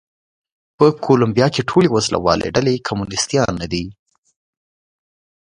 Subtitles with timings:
[0.77, 3.85] په کولمبیا کې ټولې وسله والې ډلې کمونېستان نه دي.